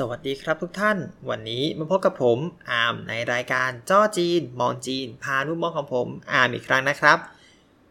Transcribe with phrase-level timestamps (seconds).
[0.00, 0.98] สวัสดีครับทุกท่าน
[1.30, 2.38] วันนี้มาพบกับผม
[2.70, 7.18] อาร์มในรายการจ้อจีน มองจีน พานุมองของผมอาร์มอีกครั้งนะครับ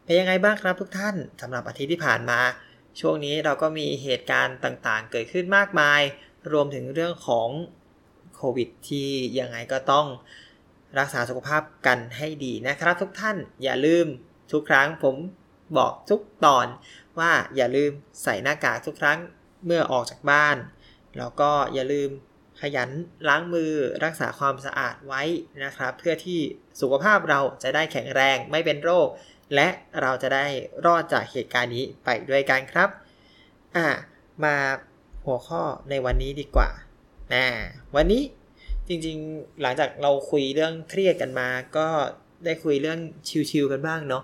[0.04, 2.40] เป็นยังไงบ้างครับทุกท่านสำหรับอาทิตย์ที่ผ่านมา
[3.00, 6.02] ช่วงนี้เราก็มีเหตุการณ์ต่างๆ เกิดขึ้นมากมาย
[6.52, 7.50] รวมถึงเรื่องของ
[8.36, 10.08] โควิดที่ยังไงก็ต้อง
[11.00, 14.06] รักษาสุขภาพกันให้ดีนะครับทุกท่านอย่าลืม
[14.52, 15.16] ทุกครั้งผม
[15.78, 16.68] บอกทุกตอน
[17.20, 17.92] ว่าอย่าลืม
[18.24, 19.20] ใส่หน้ากากทุกครั้ง
[19.66, 20.58] เมื่อออกจากบ้าน
[21.18, 22.10] แล้วก็อย่าลืม
[22.62, 22.90] ขยัน
[23.28, 23.72] ล้างมือ
[24.04, 25.24] รักษาความสะอาดไว้
[25.66, 26.40] นะครับ เพื่อที่
[26.82, 29.08] สุขภาพเราจะได้แข็งแรงไม่เป็นโรค
[29.56, 29.68] และ
[30.02, 30.46] เราจะได้
[30.86, 32.90] รอดจากเหตุการณ์นี้ไปด้วยกันครับ
[33.76, 33.88] อ่า
[34.44, 34.56] มา
[35.26, 36.70] หัวข้อในวันนี้ดีกว่า
[37.34, 37.46] นะ
[37.96, 38.24] วันนี้
[38.88, 41.88] จริงๆหลังจากเราคุยเรื่องเครียดกันมา ก็
[42.46, 43.00] ได้คุยเรื่อง
[43.52, 44.24] ชิวๆกันบ้างเนาะ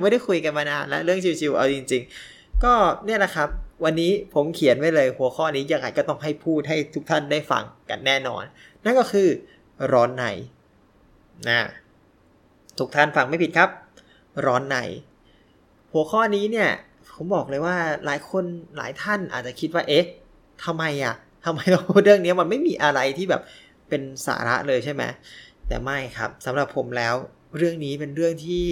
[0.00, 2.72] ไม่ได้คุยกันมานานแล้วเรื่องชิวๆเอาจริง ๆ ก็
[3.04, 3.48] เนี่ยแหละครับ
[3.84, 8.44] วันนี้ผมเขียนไว้เลยหัวข้อนี้ยังไงก็ต้องให้พูดให้ทุกท่านได้ฟังกันแน่นอน
[8.84, 9.28] นั่นก็คือ
[9.92, 10.24] ร้อนใน
[11.48, 11.60] นะ
[12.78, 13.70] ทุกท่านฟังไม่ผิดครับ
[14.46, 14.76] ร้อนใน
[15.92, 16.70] หัวข้อนี้เนี่ย
[17.14, 18.44] ผมบอกเลยว่าหลายคน
[18.76, 20.06] หลายท่านอาจจะคิดว่าเอ๊ะ
[20.64, 23.42] ทำไมอะทำไมเราพูดเรื่องนี้มันไม่มีอะไรที่แบบ
[23.88, 25.02] เป็นสาระเลยใช่ไหม
[25.68, 27.14] แต่ไม่ครับสำหรับผมแล้ว
[27.56, 28.64] เรื่องนี้เป็นเรื่องที่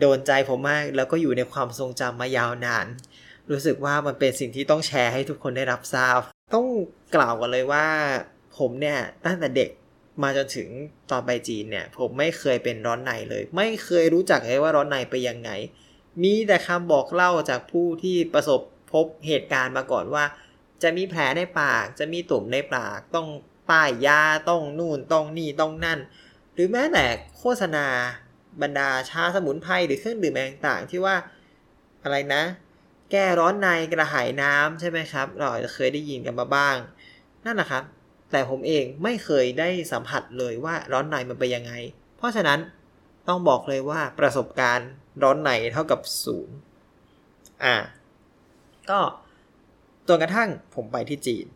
[0.00, 2.86] โดนใจผมมาก แล้วก็อยู่ในความทรงจำมายาวนาน
[3.52, 6.18] รู้สึกว่ามันเป็นสิ่งที่ต้องแชร์ให้ทุกคนได้รับทราบ
[6.54, 6.66] ต้อง
[7.14, 7.86] กล่าวกันเลยว่า
[8.58, 9.70] ผมเนี่ยตั้งแต่เด็ก
[10.22, 10.68] มาจนถึง
[11.10, 15.50] ตอนไปจีนเนี่ย ผมไม่เคยเป็นร้อนในเลย ไม่เคยรู้จักเลยว่าร้อนในไปยังไง
[16.22, 18.60] มีแต่คำบอกเล่าจากผู้ที่ประสบ
[18.92, 20.24] พบเหตุการณ์มาก่อนว่า
[20.82, 23.28] จะมีแผลในปาก จะมีตุ่มในปากต้อง
[23.70, 25.98] ป้ายยาต้องนู่นต้องนี่ต้องนั่น
[26.54, 27.04] หรือแม้แต่
[27.38, 27.86] โฆษณา
[28.62, 30.34] บรรดาชาสมุนไพรหรือเครื่องดื่ม
[30.66, 31.16] ต่างๆที่ว่า
[32.02, 32.42] อะไรนะ
[33.12, 36.76] แก้ร้อนในกระหายน้ำใช่ไหมครับ เราอาจจะเคยได้ยินกันมาบ้าง
[37.44, 37.82] นั่นนะครับ
[38.30, 41.72] แต่ผมเองไม่เคยได้สัมผัสเลยว่าร้อนในมันไปยังไง
[42.16, 42.58] เพราะฉะนั้น
[43.28, 44.90] ต้องบอกเลยว่าประสบการณ์
[45.22, 46.56] ร้อนในเท่ากับศูนย์
[47.64, 47.76] อ่า
[48.90, 49.00] ก็
[50.08, 51.46] จนกระทั่งผมไปที่จีน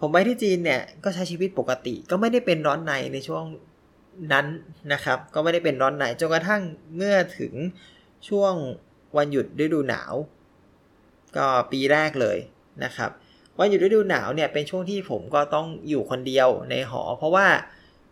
[0.00, 3.44] ผมไปที่จีนเนี่ยก็ใช้ชีวิตปกติก็ไม่ได้เป็นร้อนในในช่วง
[4.32, 4.46] นั้น
[4.92, 6.62] นะครับ ก็ไม่ได้เป็นร้อนในจนกระทั่ง
[6.96, 7.52] เมื่อถึง
[8.28, 8.54] ช่วง
[9.16, 10.14] วันหยุดฤดูหนาว
[11.36, 12.38] ก็ปีแรกเลย
[12.84, 13.10] นะครับ
[13.58, 17.46] วันหยุดฤดูหนาวเนี่ยเป็นช่วงที่ผมก็ต้องอยู่คนเดียวในหอ เพราะว่า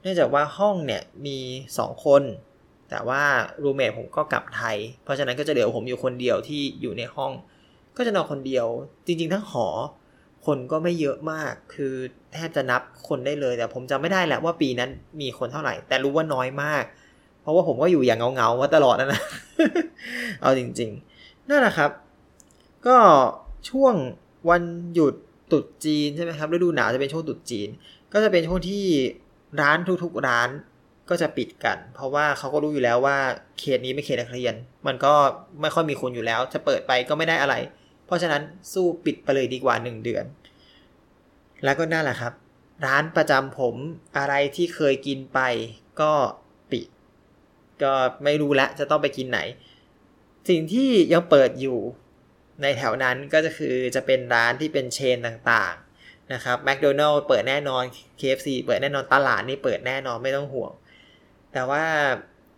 [0.03, 1.39] เนื่องจากว่าห้องเนี่ยมี
[1.77, 2.23] 2 คน
[2.91, 3.23] แต่ว่า
[3.63, 7.33] รูเมทผมก็กลับไทย เพราะฉะนั้นก็จะเหลือผมอยู่คนเดียวที่อยู่ในห้อง
[7.97, 8.67] ก็จะนอนคนเดียว
[9.07, 9.67] จริง ๆ ทั้งหอ
[10.47, 11.95] คนก็ไม่เยอะมากคือ
[12.33, 16.85] แทบจะนับคนได้เลย แต่ผมจำไม่ได้แหละว่าปีนั้นมีคนเท่าไหร่ แต่รู้ว่าน้อยมาก
[17.43, 19.23] เพราะว่าผมก็อยู่อย่างเงาๆมาตลอดนะนะ
[20.43, 21.91] เอาจริง ๆนั่นแหละครับ
[22.87, 22.99] ก็
[23.71, 23.95] ช่วง
[24.51, 24.63] วัน
[24.95, 25.15] หยุด
[25.53, 27.69] ตุดจีนใช่ไหมครับฤดูหนาวจะเป็นช่วงตุดจีน
[28.13, 28.85] ก็จะเป็นช่วงที่
[29.61, 30.49] ร้านทุกๆร้าน
[31.11, 33.17] ก็จะปิดกัน เพราะว่าเขาก็รู้อยู่แล้วว่า
[33.59, 34.55] เขตนี้ไม่เขตนักเรียน
[34.87, 35.13] มันก็
[35.61, 37.55] ไม่ค่อยมีคนอยู่แล้ว จะเปิดไปก็ไม่ได้อะไร
[38.07, 38.43] เพราะฉะนั้น
[38.73, 40.25] สู้ปิดไปเลยดีกว่า 1 เดือน
[41.65, 42.33] แล้วก็นั่นแหละครับ
[42.87, 43.75] ร้านประจำผม
[44.19, 45.41] อะไรที่เคยกินไป
[46.01, 46.13] ก็
[46.73, 46.87] ปิด
[47.83, 47.93] ก็
[48.25, 49.41] ไม่รู้ละจะต้องไปกินไหน
[50.49, 51.79] สิ่งที่ยังเปิดอยู่
[52.62, 57.82] ในแถวนั้นก็จะคือจะเป็นร้านที่เป็นเชนต่างๆนะครับแมคโดนัลล์เปิดแน่นอน
[58.21, 60.72] KFC เปิดแน่นอนตลาดนี่เปิดแน่นอนไม่ต้องห่วง
[61.53, 61.84] แต่ว่า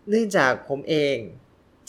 [0.08, 1.16] เนื่องจากผมเอง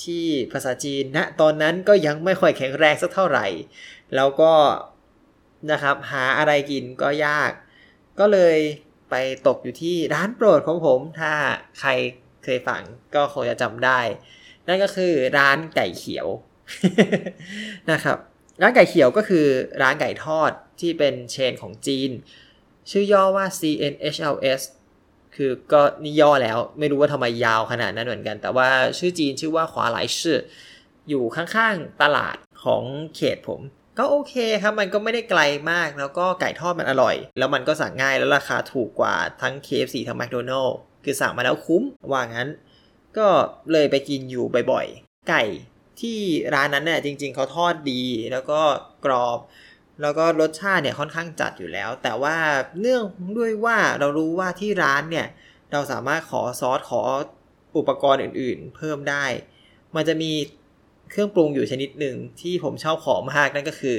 [0.04, 3.48] ที่ภาษาจีนณนะตอนนั้นก็ยังไม่ค่อยแข็งแรงสักเท่าไหร่
[4.16, 4.54] แล้วก็
[5.72, 7.52] นะครับหาอะไรกินก็ยาก
[8.20, 8.58] ก็เลย
[9.10, 9.16] ไป
[9.48, 11.34] ตกอยู่ที่ร้านโปรดของผม ถ้า
[11.80, 11.90] ใคร
[12.44, 12.82] เคยฟัง
[13.16, 14.00] ก็คงจะจำได้
[14.68, 16.28] นั่นก็คือร้านไก่เขียว
[17.92, 18.18] นะครับ
[18.62, 19.46] ร้านไก่เขียวก็คือ
[19.82, 22.12] ร้านไก่ทอดที่เป็นเชนของจีน
[22.90, 24.62] ชื่อย่อว่า CNHLS
[25.36, 28.68] คือก็นี่ย่อแล้วไม่รู้ว่าทำไมยาวขนาดนั้นเหมือนกัน แต่ว่า
[28.98, 30.40] ชื่อจีนชื่อว่าขวาหลายชื่อ
[31.10, 32.84] อยู่ข้างๆตลาดของ
[33.16, 33.62] เขตผม
[34.00, 42.50] ก็โอเคครับ มันก็ไม่ได้ไกลมากแล้วก็ไก่ทอดมันอร่อย แล้วมันก็สั่งง่ายแล้วราคาถูกกว่าทั้ง KFC ทั้ง McDonald's คือสั่งมาแล้วคุ้มว่างั้น
[43.18, 43.28] ก็
[43.72, 45.44] เลยไปกินอยู่บ่อยๆ ไก่
[46.02, 46.20] ที่
[46.54, 48.62] ร้านนั้นเนี่ยจริง ๆเขาทอดดีแล้วก็
[49.06, 49.40] กรอบ
[50.02, 52.36] แล้วก็รสชาติเนี่ยค่อนข้างจัดอยู่แล้ว แต่ว่า
[52.80, 53.04] เนื่อง
[53.38, 55.28] ด้วยว่าเรารู้ว่าที่ร้านเนี่ย
[55.72, 57.02] เราสามารถขอซอสขอ
[57.78, 59.26] อุปกรณ์อื่น ๆ เพิ่มได้
[59.96, 60.32] มันจะมี
[61.12, 63.98] เครื่องปรุงอยู่ชนิดหนึ่งที่ผมชอบขอมากนั่นก็คือ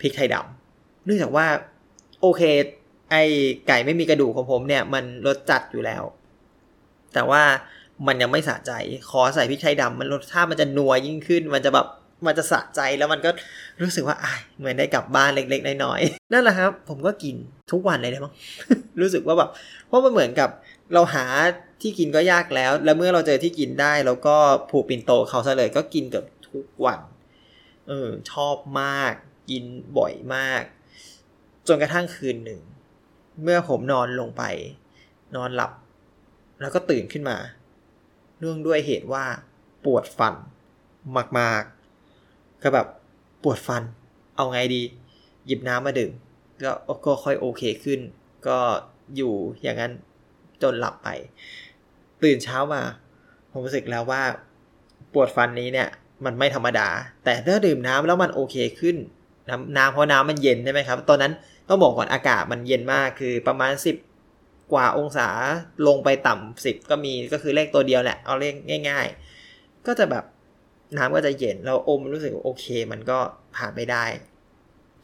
[0.00, 1.46] พริกไทยดำเนื่องจากว่า
[2.20, 2.42] โอเค
[3.10, 3.16] ไอ
[3.68, 6.02] ไก่ไม่มีกระดูกของผมเนี่ย มันรสจัดอยู่แล้ว
[7.14, 7.42] แต่ว่า
[8.06, 8.72] มันยังไม่สะใจ
[9.10, 11.86] ขอใส่พริกไทยดำมันรสชาติมันจะนัวยิ่งขึ้น มันจะแบบ
[12.26, 13.30] มันจะสะใจแล้วมันก็
[13.82, 17.34] รู้สึกว่าอ่าเหมือนได้กลับบ้านเล็กๆน้อยๆนั่นแหละครับ ผมก็กิน
[17.72, 18.32] ทุกวันเลยนะมั้ง
[19.00, 19.50] รู้สึกว่าแบบ
[19.86, 20.48] เพราะมันเหมือนกับ
[20.94, 21.24] เราหา
[21.82, 24.36] ที่กินก็ยากแล้ว แล้วเมื่อเราเจอที่กินได้เราก็
[24.70, 27.00] ผูกปิ่นโตเขาซะเลยก็กินเกือบทุกวัน
[27.88, 29.14] เออชอบมาก
[29.50, 29.64] กิน
[29.98, 30.62] บ่อยมาก
[31.68, 32.60] จนกระทั่งคืนหนึ่ง
[33.42, 34.42] เมื่อผมนอนลงไป
[35.36, 35.72] นอนหลับ
[36.60, 37.36] แล้วก็ตื่นขึ้นมา
[38.38, 39.24] เนื่องด้วยเหตุว่า
[39.84, 40.34] ปวดฟัน
[41.38, 42.86] มากๆ ก็แบบ
[43.42, 43.82] ปวดฟัน
[44.36, 44.82] เอาไงดี
[45.46, 46.12] หยิบน้ำมาดื่ม
[46.62, 46.72] ก็
[47.06, 48.00] ก็ค่อยโอเคขึ้น
[48.48, 48.58] ก็
[49.16, 49.32] อยู่
[49.62, 49.92] อย่างนั้น
[50.62, 51.08] จนหลับไป
[52.22, 52.82] ตื่นเช้ามา
[53.50, 54.22] ผมรู้สึกแล้วว่า
[55.12, 55.88] ปวดฟันนี้เนี่ย
[56.24, 56.88] มันไม่ธรรมดา
[57.24, 58.96] แต่ถ้าดื่มน้ำแล้วมันโอเคขึ้น
[59.48, 61.32] น้ำน้ำเพราะน้ำมันเย็นใช่ไหมครับ ตอนนั้น
[61.68, 64.13] ต้องบอกก่อนอากาศมันเย็นมากคือประมาณ10
[64.72, 65.28] กว่าองศา
[65.86, 68.54] ลงไปต่ำสิบก็มีก็คือเลขตัวเดียวแหละ เอาเลข
[68.88, 69.06] ง่าย
[69.46, 70.24] ๆ ก็จะแบบ
[70.96, 73.18] น้ำก็จะเย็นเราอมรู้สึกโอเค มันก็
[73.56, 74.04] ผ่านไปได้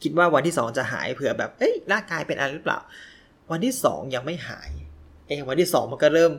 [0.03, 2.79] คิดว่าวันที่สองจะหายเผื่อแบบเอ้ยร่างกายเป็นอะไรหรือเปล่า
[3.51, 4.69] วันที่สองยังไม่หาย
[5.27, 6.31] เอ้วันที่สองมันก็เริ่ม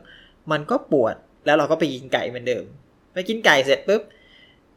[0.52, 1.14] มันก็ปวด
[1.46, 2.64] แล้วเราก็ไปกินไก่เหมือนเดิม
[3.14, 4.02] ไปกินไก่เสร็จปุ๊บ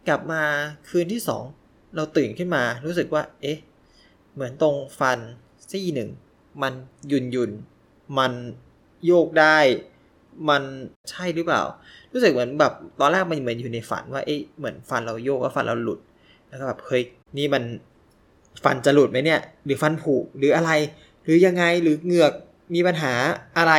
[0.07, 0.43] กลับมา
[0.89, 1.43] คืนที่สอง
[1.95, 3.57] เราตื่นขึ้นมารู้สึกว่า เอ๊ะ
[4.33, 5.19] เหมือนตรงฟัน
[5.69, 6.09] ซี่หนึ่ง
[6.61, 6.73] มัน
[7.11, 7.51] ยุนยุน
[8.19, 8.31] มัน
[9.05, 9.57] โยกได้
[10.49, 10.63] มัน
[11.09, 11.61] ใช่หรือเปล่า
[12.13, 15.99] รู้สึกเหมือนแบบตอนแรกมันเหมือนอยู่ในฝันว่าเอ๊ะเหมือนฟันเราโยกว่าฟันเราหลุด
[16.47, 17.03] แล้วก็แบบเฮ้ย
[17.37, 17.63] นี่มัน
[18.63, 20.71] ฟันจะหลุดไหมเนี่ย หรือฟันผุหรืออะไร
[21.23, 22.33] หรือยังไงหรือเหงือก
[22.75, 23.13] มีปัญหา
[23.57, 23.73] อะไร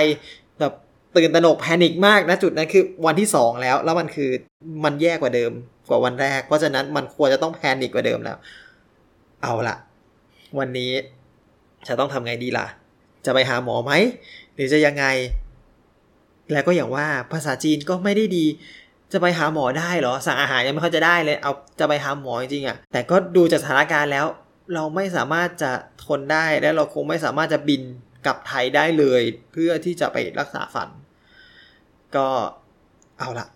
[0.58, 0.72] แบบ
[1.16, 4.30] ตื่นตระหนกแพนิคมากนะจุดนั้นคือวันที่สองแล้ว แล้วมันคือ
[4.84, 5.52] มันแย่กว่าเดิม
[5.88, 8.36] กว่าวันแรก เพราะฉะนั้นมันควรจะต้องแพนิคกว่าเดิมแล้ว
[9.42, 9.76] เอาละ
[10.58, 10.92] วันนี้
[11.88, 12.66] จะต้องทำไงดีล่ะ
[13.26, 13.92] จะไปหาหมอไหม
[14.54, 15.04] หรือจะยังไง
[16.52, 18.46] แล้วก็อย่างว่าภาษาจีนก็ไม่ได้ดี
[19.12, 24.26] จะไปหาหมอได้เหรอ สั่งอาหารยังไม่ค่อยจะได้เลย เอาจะไปหาหมอจริงๆอะ่ะ แต่ก็ดูจากสถานการณ์แล้ว
[24.74, 25.72] เราไม่สามารถจะ
[26.04, 27.82] ทนได้ และเราคงไม่สามารถจะบิน
[28.26, 30.88] กลับไทยได้เลย เพื่อที่จะไปรักษาฟัน
[32.16, 32.28] ก็
[33.18, 33.46] เอาละ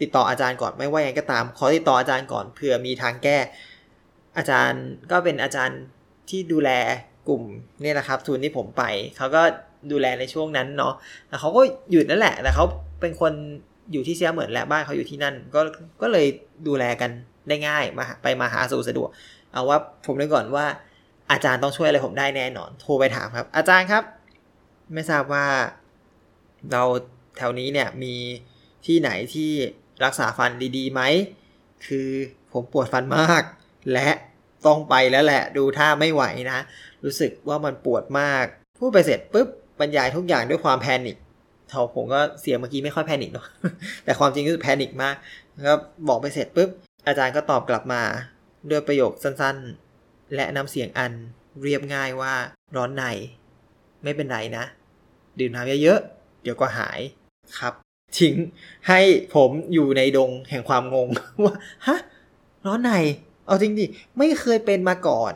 [0.00, 3.38] ติดต่ออาจารย์ก่อนไม่ว่ายังก็ตาม ขอติดต่ออาจารย์ก่อนเผื่อมีทางแก้
[4.36, 5.80] อาจารย์ก็เป็นอาจารย์
[6.30, 6.70] ที่ดูแล
[7.30, 7.42] กลุ่ม
[7.82, 8.82] นี่แหละครับทุนที่ผมไป
[9.16, 9.42] เขาก็
[9.90, 10.94] ดูแลในช่วงนั้นเนาะ
[11.28, 11.60] แต่เขาก็
[11.90, 12.64] หยุดนั่นแหละแต่เขา
[13.00, 13.32] เป็นคน
[13.92, 15.60] อยู่ที่เซียเหมือนแหละบ้านเขาอยู่ที่นั่น ก็
[16.02, 16.26] ก็เลย
[16.68, 17.10] ดูแลกัน
[17.48, 19.08] ได้ง่ายมาไปมาหาสู่สะดวก
[19.52, 20.66] เอาว่าผมนึกก่อนว่า
[21.30, 24.02] อาจารย์ต้องช่วยอะไรผมได้แน่นอน โทรไปถามครับ อาจารย์ครับ
[24.92, 25.46] ไม่ทราบว่า
[26.72, 26.82] เรา
[27.36, 28.14] แถวนี้เนี่ยมี
[28.86, 29.50] ที่ไหนที่
[30.04, 31.02] รักษาฟันดีๆไหม
[31.86, 32.08] คือ
[32.52, 33.42] ผมปวดฟันมาก
[33.92, 34.08] และ
[34.66, 36.58] ต้องไปแล้วแหละ ดูท่าไม่ไหวนะ
[37.04, 38.44] รู้สึกว่ามันปวดมาก
[38.78, 39.48] พูดไปเสร็จปุ๊บ
[39.80, 41.16] บรรยายทุกอย่างด้วยความ panic
[41.68, 43.46] เท่าผมก็เสียงเมื่อกี้ไม่ค่อย panic เนาะ
[44.04, 45.14] แต่ความจริงคือ panic มาก
[45.62, 45.76] แล้ว
[46.08, 46.70] บอกไปเสร็จปุ๊บ
[47.06, 48.02] อาจารย์ก็ตอบกลับมา
[48.70, 51.12] ด้วยประโยคสั้นๆ และน้ำเสียงอัน
[51.62, 52.34] เรียบง่ายว่า
[52.76, 53.04] ร้อนใน
[54.02, 54.64] ไม่เป็นไรนะ
[55.38, 57.00] ดื่มน้ำเยอะๆ เดี๋ยวก็หาย
[57.58, 57.74] ครับ
[58.18, 58.34] ทิ้ง
[58.88, 59.00] ให้
[59.34, 61.08] ผมอยู่ในดงแห่งความงง
[61.44, 61.54] ว่า
[61.86, 61.98] ฮะ
[62.66, 62.92] ร้อนใน
[63.46, 63.86] เอาจริงดิ
[64.18, 65.32] ไม่เคยเป็นมาก่อน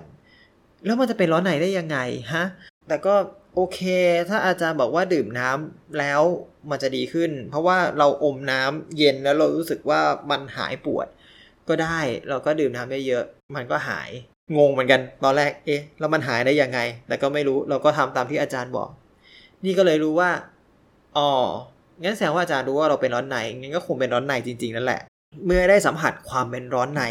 [0.85, 1.99] แล้วมันจะเป็นร้อนในได้ยังไง
[2.35, 2.45] ฮะ
[2.89, 3.15] แต่ก็
[3.55, 3.81] โอเค
[4.29, 6.23] ถ้าอาจารย์บอกว่าดื่มน้ำแล้ว
[6.71, 11.07] มันจะดีขึ้น เพราะว่าเราอมน้ำเย็นแล้วเรารู้สึกว่ามันหายปวด
[11.69, 14.11] ก็ได้เราก็ดื่มน้ำเยอะๆมันก็หาย
[14.57, 18.89] งงเหมือนกันตอนแรกเอ๊ะแล้วมันหายได้ยังไง แต่ก็ไม่รู้เราก็ทำตามที่อาจารย์บอก
[19.65, 20.31] นี่ก็เลยรู้ว่า
[21.17, 21.31] อ๋อ
[22.03, 25.01] งั้นแสดงว่าอาจารย์รู้ว่าเราเป็นร้อนในงั้นก็คงเป็นร้อนในจริงๆนั่นแหละ
[25.47, 27.03] เมื่อได้สัมผัสความเป็นร้อนใน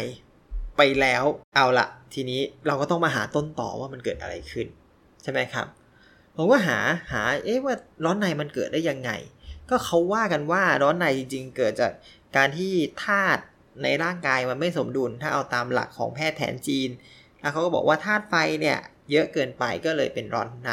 [0.76, 1.24] ไปแล้ว
[1.56, 4.66] เอาละทีนี้เราก็ต้องมาหาต้นต่อว่ามันเกิดอะไรขึ้น
[5.22, 5.66] ใช่ไหมครับ
[6.36, 6.78] ผมก็หา
[7.12, 9.10] หาเอ๊ะว่าร้อนในมันเกิดได้ยังไง
[9.70, 11.92] ก็เขาว่ากันว่าร้อนในจริงๆเกิดจาก
[12.36, 12.72] การที่
[13.04, 13.42] ธาตุ
[13.82, 16.90] ในร่างกายมันไม่สมดุล ถ้าเอาตามหลักของแพทย์แผนจีน
[17.40, 18.78] แล้วเขาก็บอกว่าธาตุไฟเนี่ย
[19.10, 20.70] เยอะเกินไปก็เลยเป็นร้อนใน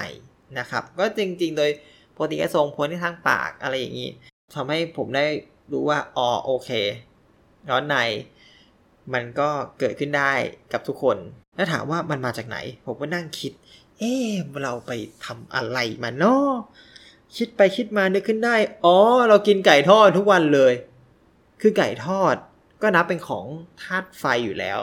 [0.59, 1.69] นะครับ ก็จริงๆ โดย
[2.15, 4.09] ปกติก็ส่งผลที่ทางปากอะไรอย่างนี้
[4.55, 5.25] ทำให้ผมได้
[5.71, 6.69] รู้ว่าอ๋อโอเค
[7.69, 7.97] ร้อนใน
[9.13, 10.33] มันก็เกิดขึ้นได้
[10.73, 11.17] กับทุกคน
[11.55, 13.51] แล้วถามว่ามันมาจากไหน ผมก็นั่งคิด
[13.99, 14.13] เอ๊
[14.63, 14.91] เราไป
[15.25, 16.51] ทำอะไรมาเนาะ
[17.37, 18.55] คิดไปคิดมานึกขึ้นได้
[18.85, 18.97] อ๋อ
[19.29, 20.73] เรากินไก่ทอดทุกวันเลย
[21.61, 22.35] คือไก่ทอด
[22.81, 23.45] ก็นับเป็นของ
[23.81, 24.79] ธาตุไฟอยู่แล้ว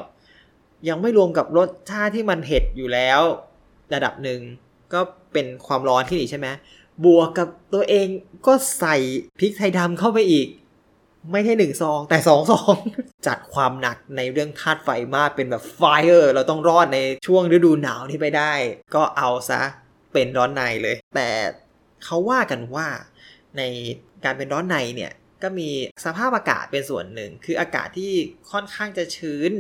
[0.88, 3.20] ยังไม่รวมกับรสชาติที่มันเผ็ดอยู่แล้ว
[3.94, 4.40] ระดับหนึ่ง
[4.92, 5.00] ก็
[5.32, 6.46] เป็นความร้อนที่นี่ใช่ไหม
[7.04, 8.06] บวกกับตัวเอง
[8.46, 8.96] ก็ใส่
[9.38, 10.46] พริกไทยดำเข้าไปอีก
[11.32, 12.74] ไม่ใช่หนึ่งซอง แต่สองซอง
[13.26, 18.52] จัดความหนักในเรื่องธาตุไฟมากเป็นแบบไฟเออร์เราต้องรอดในช่วงฤดูหนาวที่ไปได้
[18.94, 19.60] ก็เอาซะ
[20.12, 21.28] เป็นร้อนในเลย แต่
[22.04, 22.86] เขาว่ากันว่า
[23.58, 23.62] ใน
[24.24, 25.70] การเป็นร้อนในเนี่ยก็มี
[26.04, 28.12] สภาพอากาศเป็นส่วนหนึ่ง คืออากาศที่
[28.50, 29.52] ค่อนข้างจะชื้น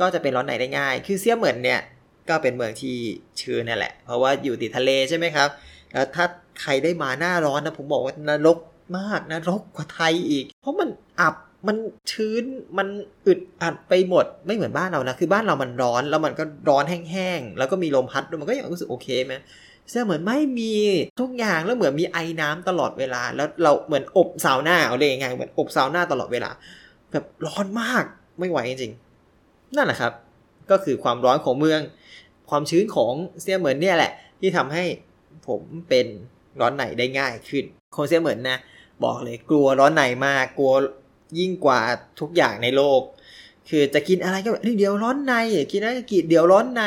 [0.00, 1.80] ก็จะเป็นร้อนในได้ง่าย คือเซียเหมือนเนี่ย
[2.28, 2.96] ก็เป็นเมืองที่
[3.40, 5.48] ชื้นนั่นแหละ เพราะว่าอยู่ติดทะเลใช่ไหมครับ
[5.92, 6.26] แล้วถ้า
[6.62, 8.58] ใครได้มาหน้าร้อนนะผมบอกว่านรก
[8.98, 10.88] มากนะรกกว่าไทยอีก เพราะมัน
[11.20, 11.34] อับ
[11.68, 11.76] มัน
[12.10, 12.44] ชื้น
[12.78, 12.88] มัน
[13.26, 19.34] อึดอัดไปหมดไม่เหมือนบ้านเรานะ คือบ้านเรามันร้อนแล้วมันก็ร้อนแห้งๆ แล้วก็มีลมพัดมันก็ยังรู้สึกโอเคไหม
[19.90, 20.74] เสื้อเหมือนไม่มี
[21.20, 26.50] ทุกอย่างแล้วเหมือนมีไอ้น้ำตลอดเวลา แล้วเราเหมือนอบสาวหน้าเอาเลยไงเหมือนอบสาวหน้าตลอดเวลา
[27.12, 28.04] แบบร้อนมาก
[28.38, 30.12] ไม่ไหวจริงๆนั่นแหละครับ
[30.70, 31.80] ก็คือความร้อนของเมือง
[32.50, 33.12] ความชื้นของ
[33.42, 34.84] เสื้อเหมือนเนี่ยแหละ ที่ทำให้
[35.48, 36.06] ผมเป็น
[36.60, 37.64] ร้อนในได้ง่ายขึ้น
[37.96, 38.58] คนเสื้อเหมือนนะ
[39.04, 40.72] บอกเลยกลัวร้อนในมากกลัว
[41.38, 41.80] ยิ่งกว่า
[42.20, 43.00] ทุกอย่างในโลก
[43.68, 45.34] คือจะกินอะไรก็แบบเดี๋ยวร้อนใน
[45.72, 46.82] กินอะไรก็กินเดี๋ยวร้อนใน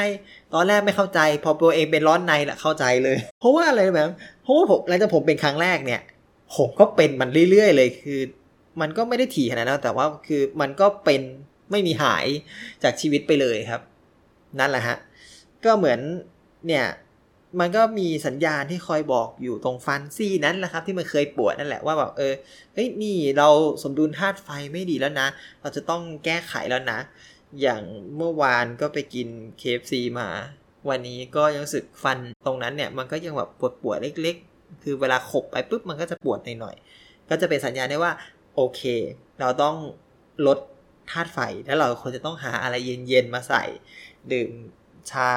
[0.54, 4.10] ตอนแรกไม่เข้าใจ พอตัวเองเป็นร้อนในละเข้าใจเลย เพราะว่าอะไรแบบ
[4.44, 6.02] เพราะว่าผมหลังจากผมเป็นครั้งแรกเนี่ย
[6.56, 8.20] ผมก็เป็นมันเรื่อยๆเลยคือ
[8.82, 11.22] มันก็ไม่ได้ถี่ขนาดนั้นแต่ว่าคือมันก็เป็น
[11.72, 12.26] ไม่มีหาย
[12.84, 13.82] จากชีวิตไปเลยครับ
[14.60, 14.98] นั่นแหละฮะ
[15.66, 16.00] ก็เหมือน
[16.68, 16.86] เนี่ย
[17.60, 22.34] มันก็มีสัญญาณที่คอยบอกอยู่ตรงฟันซี่นั้นแหละครับ ที่มันเคยปวดนั่นแหละว่าแบบเออ
[22.74, 23.50] เฮ้ยนี่เรา
[23.84, 25.28] สมดุลธาตุไฟไม่ดีแล้วนะ
[25.62, 27.00] เราจะต้องแก้ไขแล้วนะ
[27.62, 27.82] อย่าง
[28.18, 29.28] เมื่อวานก็ไปกิน
[29.62, 30.28] KFC มา
[30.90, 38.14] วันนี้ก็ยังรู้สึกฟันตรงนั้นเนี่ย มันก็ยังแบบปวดปวดเล็ก ๆ คือเวลาขบไปปุ๊บมันก็จะปวดหน่อยๆก็จะเป็นสัญญาณได้ว่า
[38.56, 38.82] โอเค
[39.40, 39.76] เราต้อง
[40.48, 40.58] ลด
[41.12, 42.76] ธาตุไฟแล้วเราควรจะต้องหาอะไร
[43.08, 43.64] เย็นๆมาใส่
[44.32, 44.52] ดื่ม
[45.12, 45.32] ชา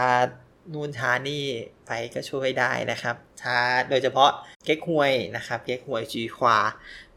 [0.75, 1.45] นูนชานี่
[1.87, 3.59] ไปก็ช่วยได้นะครับชา
[3.91, 4.31] โดยเฉพาะ
[4.65, 6.59] เก๊กฮวยนะครับ เก๊กฮวยจีควา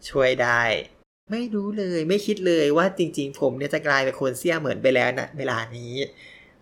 [0.09, 0.61] ช่วยได้
[1.31, 5.93] ไม่รู้เลยไม่คิดเลยว่าจริงๆ ผมเนี่ยจะกลายเป็นคนเสี้ยเหมือนไปแล้วนะเวลานี้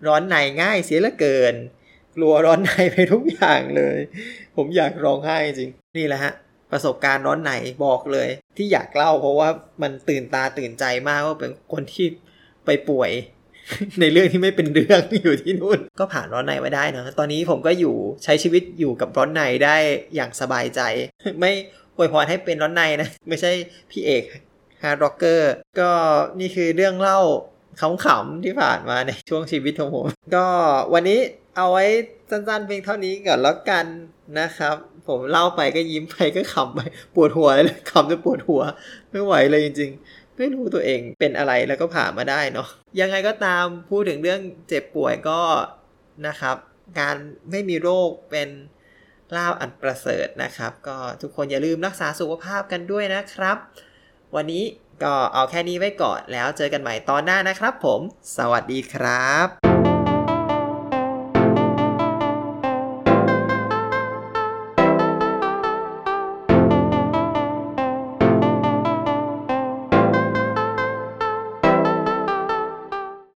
[0.08, 1.56] ร้อนในง่ายเสียเหลือเกิน
[2.16, 3.98] กลัวร้อนในไปทุกอย่างเลย
[4.56, 6.34] ผมอยากร้องไห้จริง นี่แหละฮะ
[6.72, 7.52] ประสบการณ์ร้อนใน
[7.86, 9.50] บอกเลย ที่อยากเล่าเพราะว่า
[9.82, 12.08] มันตื่นตาตื่นใจมากว่าเป็นคนที่
[12.66, 13.12] ไปป่วย
[14.00, 19.76] ในเรื่องที่ไม่เป็นเรื่องอยู่ที่นู่น ก็ผ่านร้อนในมาได้เนาะตอนนี้ผมก็อยู่ใช้ชีวิตอยู่กับร้อนในได้
[20.16, 20.82] อย่างสบายใจ
[21.40, 21.52] ไม่
[21.96, 23.52] อวยพรให้เป็นร้อนในนะ ไม่ใช่
[23.92, 24.24] พี่เอก
[24.84, 25.92] Heartrockerก็
[26.40, 27.20] นี่คือเรื่องเล่า
[27.82, 30.46] ขำๆที่ผ่านมาในช่วงชีวิตของผม ก็
[30.94, 31.20] วันนี้
[31.58, 31.86] เอาไว้
[32.30, 33.86] สั้นๆเพียงเท่านี้ก่อนแล้วกัน
[34.40, 34.76] นะครับ
[35.08, 36.80] ผมเล่าไปก็ยิ้มไปก็ขำไป
[37.16, 38.62] ปวดหัวเลยขำจนปวดหัว
[39.12, 42.68] ไม่ไหวเลยจริง ๆ ไม่รู้ตัวเองเป็นอะไรแล้วก็ผ่านมาได้เนาะ
[43.00, 45.40] ยังไงก็ตามพูดถึงเรื่องเจ็บป่วยก็
[46.28, 46.58] นะครับ
[47.00, 47.16] การ
[47.52, 48.50] ไม่มีโรคเป็น
[49.36, 53.58] ลาบอันประเสริฐนะครับ ก็ทุกคนอย่าลืมรักษาสุขภาพกันด้วยนะครับ
[54.36, 54.64] วันนี้
[55.04, 58.02] ก็เอาแค่นี้ไว้ก่อนแล้วเจอกันใหม่ตอนหน้านะครับผม
[58.38, 59.71] สวัสดีครับ